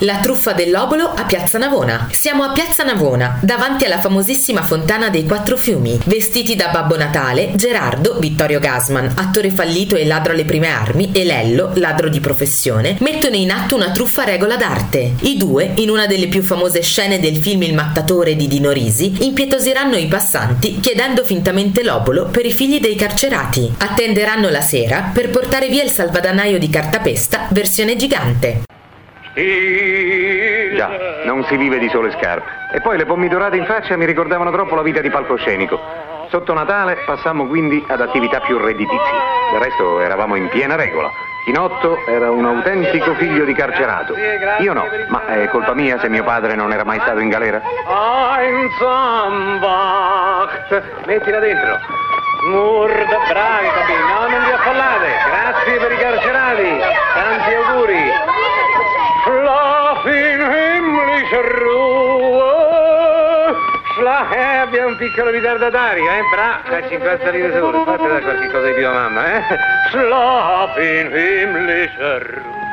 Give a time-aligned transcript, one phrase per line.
[0.00, 2.08] La truffa dell'obolo a Piazza Navona.
[2.12, 5.98] Siamo a Piazza Navona, davanti alla famosissima fontana dei Quattro Fiumi.
[6.04, 11.24] Vestiti da Babbo Natale, Gerardo, Vittorio Gasman, attore fallito e ladro alle prime armi, e
[11.24, 15.14] Lello, ladro di professione, mettono in atto una truffa regola d'arte.
[15.20, 19.24] I due, in una delle più famose scene del film Il mattatore di Dino Risi,
[19.24, 23.72] impietosiranno i passanti chiedendo fintamente l'obolo per i figli dei carcerati.
[23.78, 28.64] Attenderanno la sera per portare via il salvadanaio di cartapesta versione gigante.
[30.74, 30.90] Già,
[31.24, 32.48] non si vive di sole scarpe.
[32.72, 35.78] E poi le pomidorate in faccia mi ricordavano troppo la vita di palcoscenico.
[36.30, 39.18] Sotto Natale passammo quindi ad attività più redditizie.
[39.52, 41.10] Del resto eravamo in piena regola.
[41.44, 44.14] Chinotto era un autentico figlio di carcerato.
[44.58, 47.60] Io no, ma è colpa mia se mio padre non era mai stato in galera?
[48.40, 50.82] Einsamwacht.
[51.04, 51.78] Mettila dentro.
[52.50, 55.08] Murda, bravi no, non vi affollate.
[55.26, 56.85] Grazie per i carcerati.
[61.30, 62.54] Ruhe.
[63.94, 68.50] Schlaf, eh, abbiamo un piccolo ritardatario, eh, bra, a 50 lire solo, fate da qualche
[68.50, 69.42] cosa di più a mamma, eh.
[69.90, 72.65] Schlaf in himmlische Ruhe.